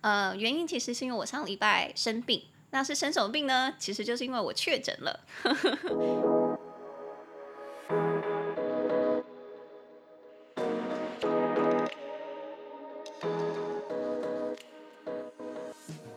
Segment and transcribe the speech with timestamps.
[0.00, 3.74] 呃，原因其实是因为我上礼拜生病，那是生什么病呢？
[3.78, 5.20] 其实就是因为我确诊了。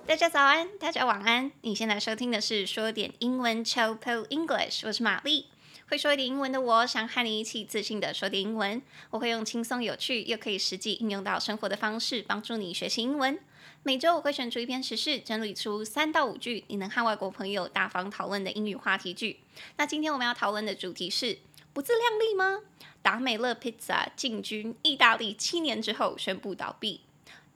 [0.05, 1.51] 大家早安，大家晚安。
[1.61, 5.47] 你现在收听的是说点英文 Chill English，我是玛丽。
[5.89, 8.81] 会说一点英文的我，想和你一起自信的说点英文。
[9.09, 13.39] 我会用轻松有趣又可以实际应用到生活的方式，帮助你学习英文。
[13.83, 19.39] 每周我会选出一篇时事，整理出三到五句你能和外国朋友大方讨论的英语话题句。
[19.77, 21.39] 那今天我们要讨论的主题是：
[21.73, 22.59] 不自量力吗？
[23.01, 27.01] 达美乐披萨进军意大利七年之后宣布倒闭。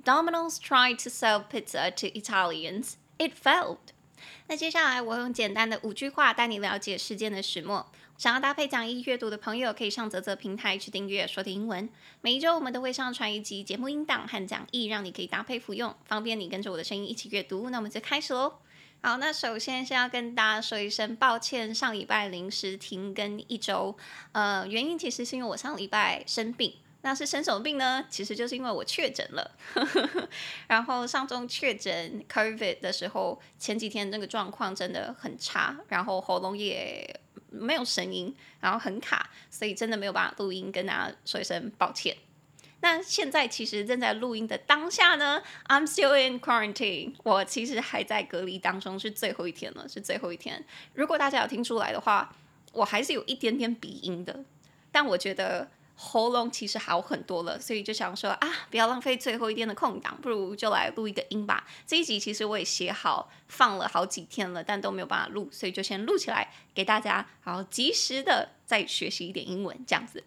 [0.04, 3.95] Domino's tried to sell pizza to Italians, it failed.
[4.48, 7.86] 那接下来我用简单的五句话带你了解事件的始末。
[8.18, 11.90] 想要搭配讲义阅读的朋友，可以上啧啧平台去订阅说的英文。
[12.22, 17.70] 每一周我们都会上传一集节目音档和讲义，让你可以搭配服用，方便你跟着我的声音一起阅读。
[17.70, 18.54] 那我们就开始喽。
[19.02, 23.98] 好，那首先先要跟大家说一声抱歉，上礼拜临时停更一周，
[24.32, 26.74] 呃，原因其实是因为我上礼拜生病。
[27.06, 28.04] 那是生什么病呢？
[28.10, 29.52] 其实就是因为我确诊了，
[30.68, 37.20] 然后上周确诊 COVID 的时候，前几天那个状况真的很差，然后喉咙也
[37.52, 42.18] 没有声音，然后很卡，所以真的没有办法录音，跟大家说一声抱歉。
[42.82, 50.66] 那现在其实正在录音的当下呢，I'm still in quarantine，我其实还在隔离当中，是最后一天了，是最后一天。
[50.96, 52.36] 如果大家有听出来的话，
[52.74, 54.44] 我还是有一点点鼻音的，
[54.92, 55.70] 但我觉得。
[55.96, 61.66] 喉咙其实好很多了，所以就想说啊，不要浪费最后一天的空档，不如就来录一个音吧。
[61.88, 70.24] 这一集其实我也写好，放了好几天了，但都没有办法录，所以就先录起来给大家，好及时的再学习一点英文这样子。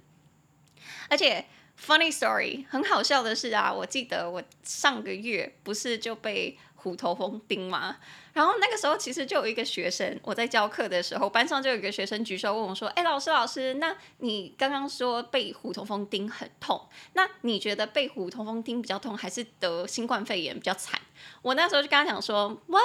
[1.11, 1.45] 而且
[1.79, 7.97] ，funny story，很好笑的是啊，我记得我上个月不是就被虎头蜂叮吗？
[8.33, 16.81] 然后那个时候其实就有一个学生，我在教课的时候，班上就有一个学生举手问我说：“哎，老师，老师，那你刚刚说被虎头蜂叮很痛，
[17.15, 21.01] 那你觉得被虎头蜂叮比较痛，还是得新冠肺炎比较惨？”
[21.43, 22.81] 我那时候就跟他讲说：“Well，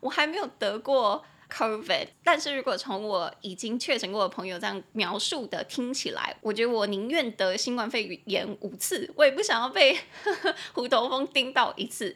[0.00, 9.98] 我还没有得过 COVID，但是如果从我已经确诊过的朋友这样描述的听起来，我觉得我宁愿得新冠肺炎五次，我也不想要被
[10.74, 12.14] 虎头蜂叮到一次。”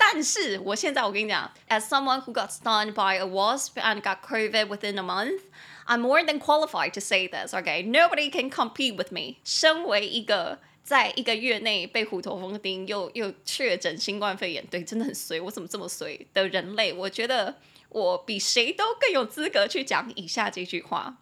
[0.00, 5.40] 但是我现在我跟你讲，as someone who got stung by a wasp and got COVID within a month,
[5.86, 7.54] I'm more than qualified to say this.
[7.54, 9.36] Okay, nobody can compete with me.
[9.42, 16.92] 身为一个在一个月内被虎头蜂叮又又确诊新冠肺炎，对，真的很衰，我怎么这么衰的人类？
[16.92, 17.56] 我觉得
[17.88, 21.16] 我比谁都更有资格去讲以下这句话：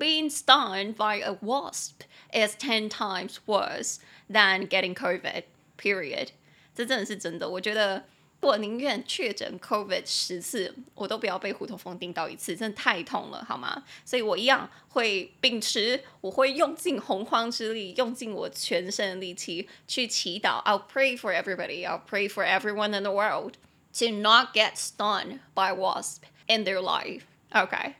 [0.00, 2.00] Being stung by a wasp
[2.32, 3.98] is ten times worse
[4.28, 5.44] than getting COVID.
[5.78, 6.30] Period.
[6.74, 8.04] 这真的是真的，我觉得。
[8.41, 13.83] 我宁愿确诊 COVID 十次，我都不要被虎头蜂叮到一次，真的太痛了，好吗？
[14.03, 20.63] 所以我一样会秉持，我会用尽洪荒之力，用尽我全身的力气去祈祷。
[20.63, 21.85] I'll pray for everybody.
[21.85, 23.53] I'll pray for everyone in the world
[23.99, 27.21] to not get stung by wasp in their life.
[27.51, 27.93] OK，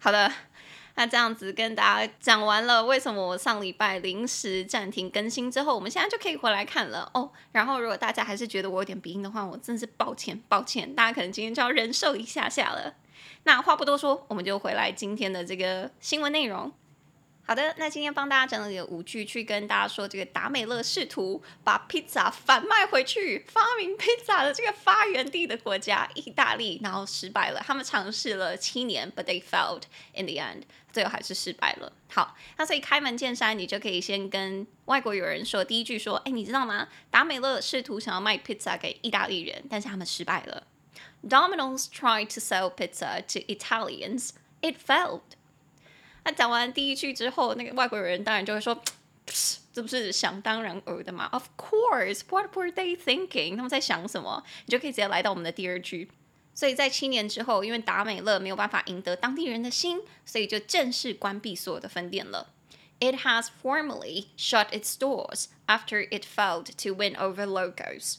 [0.00, 0.32] 好的。
[0.96, 7.30] 那这样子跟大家讲完了，为什么我上礼拜临时暂停更新之后，我们现在就可以回来看了哦。
[7.52, 12.94] 然后如果大家还是觉得我有点鼻音的话，我真是抱歉，抱歉，大家可能今天就要忍受一下下了。
[13.44, 16.72] 那话不多说，我们就回来今天的这个新闻内容。
[17.48, 27.62] 好的，那今天帮大家整理了五句，去跟大家说，这个达美乐试图把披萨反卖回去，发明披萨的这个发源地的国家意大利，然后失败了。
[27.64, 29.82] 他们尝试了七年，but they failed
[30.14, 30.62] in the end，
[30.92, 31.92] 最后还是失败了。
[32.08, 36.88] 好，那所以开门见山，你就可以先跟外国友人说，第一句说，哎，你知道吗？
[37.12, 40.66] 达美乐试图想要卖披萨给意大利人，但是他们失败了。
[41.22, 44.30] Domino's tried to sell pizza to Italians,
[44.60, 45.35] it failed.
[46.26, 48.76] 他讲完第一句之后，那个外国人当然就会说
[49.72, 53.54] ：“这不是想当然尔的吗？”Of course, what were they thinking？
[53.54, 54.42] 他们在想什么？
[54.64, 56.10] 你就可以直接来到我们的第二句。
[56.52, 62.52] 所以在七年之后，因为达美乐没有办法赢得当地人的心，所以就正式关闭所有的分店了。
[62.98, 68.16] It has formally shut its doors after it failed to win over locals.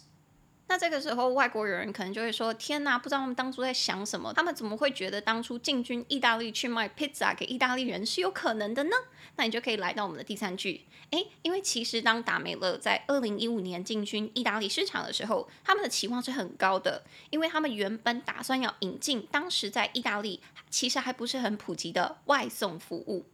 [0.69, 4.34] 那这个时候，外国人可能就会说：“天哪，不知道他们当初在想什么？
[4.34, 8.92] 他们怎么会觉得当初进军意大利去卖披萨给意大利人是有可能的呢？”
[9.38, 10.81] 那你就可以来到我们的第三句，
[11.12, 23.25] 诶，因为其实当达美乐在二零一五年进军意大利市场的时候，他们的期望是很高的，因为他们原本打算要引进当时在意大利其实还不是很普及的外送服务。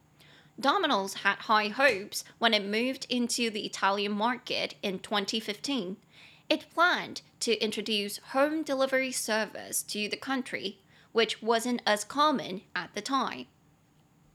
[0.61, 5.95] Domino's had high hopes when it moved into the Italian market in 2015.
[6.48, 10.76] it planned to introduce home delivery service to the country,
[11.12, 13.46] which wasn't as common at the time.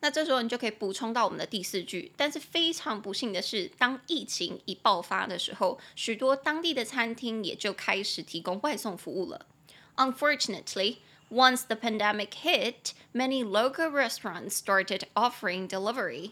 [0.02, 2.12] 那这时候你就可以补充到我们的第四句。
[2.18, 9.46] 但是非常不幸的是，当疫情一爆发的时候，许多当地的餐厅也就开始提供外送服务了。
[9.96, 10.98] Unfortunately,
[11.30, 16.32] once the pandemic hit, many local restaurants started offering delivery.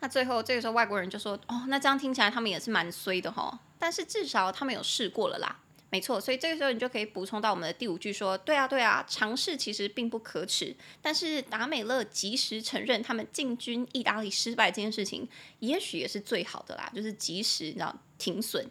[0.00, 3.56] 那最后这个时候外国人就说：“哦，那这样听起来他们也是蛮衰的齁。
[3.79, 5.59] 但是至少他们有试过了啦。”
[5.89, 15.29] 没错，所以这个时候你就可以补充到我们的第五句说：“对啊，对啊，尝试其实并不可耻。”但是达美乐及时承认他们进军意大利失败这件事情，
[15.59, 18.69] 也许也是最好的啦，就是及时你知道停损。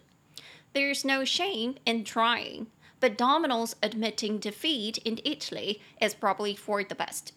[0.75, 2.67] There's no shame in trying,
[3.01, 7.29] but Domino's admitting defeat in Italy is probably for the best.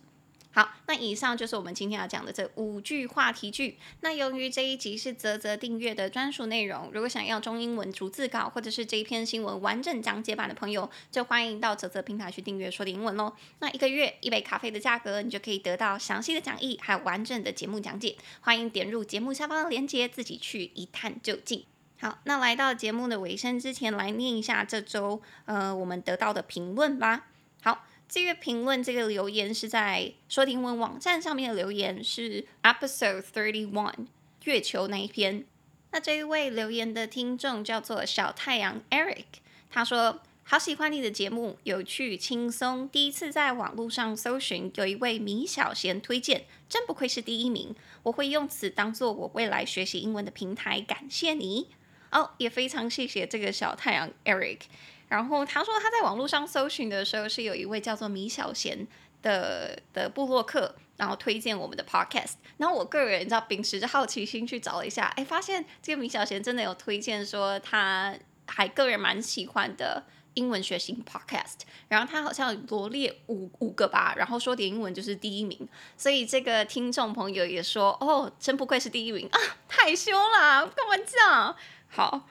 [0.51, 3.77] 好，那以上就是我们今天要讲的这五句话题句。
[4.01, 13.31] 那由于这一集是泽泽订阅的专属内容，如果想要中英文逐字稿或者是这一篇新闻完整讲解版的朋友，就欢迎到泽泽平台去订阅说的英文喽。
[13.59, 18.17] 那一个月一杯咖啡的价格，你就可以得到详细的讲义，还有完整的节目讲解。
[18.41, 21.63] 欢迎点入节目下方的链接，自己去一探究竟。
[21.99, 27.27] 好，那来到节目的尾声之前，来念一下这周呃我们得到的评论吧。
[27.61, 27.85] 好。
[28.09, 34.07] 这个评论，这个留言是在说英文网站上面的留言，是 Episode Thirty One
[34.45, 35.45] 月球那一篇。
[35.91, 39.25] 那这一位留言的听众叫做小太阳 Eric，
[39.69, 42.89] 他说：“好喜欢你的节目，有趣轻松。
[42.89, 47.75] 第一次在网络上搜寻，有一位米小贤推荐，真不愧是第一名。
[48.01, 51.67] 我会用此当做我未来学习英文的平台，感谢你。
[52.11, 54.61] 哦，也非常谢谢这个小太阳 Eric。”
[55.09, 58.87] 然后他说他在网络上搜寻的时候是有一位叫做米小贤
[59.21, 62.33] 的的部落客，然后推荐我们的 podcast。
[62.57, 68.15] 然后我个人你知道秉持着好奇心去找了一下，哎，发现这个米小贤真的有推荐说他
[68.45, 70.03] 还个人蛮喜欢的
[70.35, 71.61] 英文学习 podcast。
[71.87, 75.67] 然后他好像罗列五五个吧，然后说点英文就是第一名。
[75.97, 81.55] 所以这个听众朋友也说，哦，真不愧是第一名啊，太凶啦，干嘛这样？
[81.87, 82.27] 好。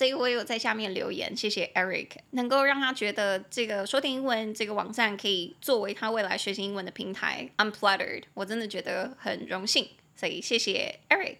[0.00, 11.36] 所以我有在下面留言，谢谢 Eric，能够让他觉得这个说点英文这个网站可以作为他未来学习英文的平台，I'm flattered，我真的觉得很荣幸，所以谢谢 Eric。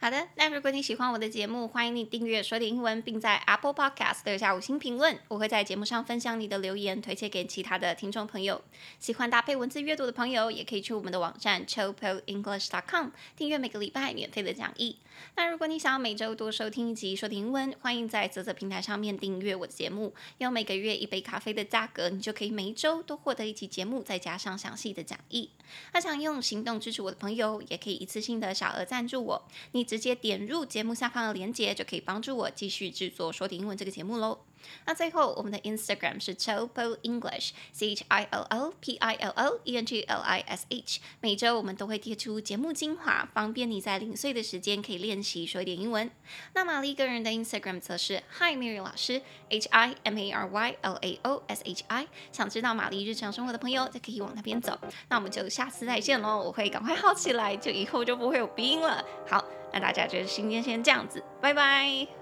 [0.00, 5.18] 好的，那如果你喜欢我的节目，欢迎你订阅说点英文，并在 Apple Podcast 留下五星评论。
[5.26, 8.62] 我会在节目上分享你的留言，推荐给其他的听众朋友。
[9.00, 14.98] 喜欢搭配文字阅读的朋友，也可以去我们的网站 ChowPoEnglish.com 订阅每个礼拜免费的讲义。
[15.36, 25.50] 那如果你想要每周多收听一集说点英文，欢迎在泽泽平台上面订阅我的节目，用每个月一杯咖啡的价格，你就可以每一周都获得一集节目，再加上详细的讲义。
[25.92, 29.42] 那想用行动支持我的朋友，也可以一次性的小额赞助我。
[29.72, 34.47] 你直接点入节目下方的链接，就可以帮助我继续制作说点英文这个节目喽。
[34.86, 40.02] 那最后，我们的 Instagram 是 Chillpo English，C H I L L P I L L E N G
[40.02, 41.00] L I S H。
[41.20, 46.10] 每周我们都会贴出节目精华，方便你在零碎的时间可以练习说一点英文。
[46.54, 51.84] 那玛丽个人的 Instagram 则是 Hi Mary 老师，H I M A R Y L A O S H
[51.88, 52.06] I。
[52.32, 54.78] 想知道玛丽日常生活的朋友，就可以往那边走。
[55.08, 56.38] 那我们就下次再见喽！
[56.38, 59.04] 我会赶快好起来，就以后就不会有鼻音了。
[59.28, 62.17] 好，那大家就今天先这样子，拜拜。